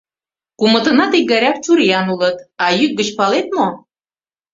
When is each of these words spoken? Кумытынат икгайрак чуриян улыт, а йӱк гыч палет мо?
Кумытынат 0.59 1.11
икгайрак 1.19 1.57
чуриян 1.63 2.07
улыт, 2.13 2.37
а 2.63 2.65
йӱк 2.79 2.91
гыч 2.99 3.09
палет 3.17 3.47
мо? 3.55 3.67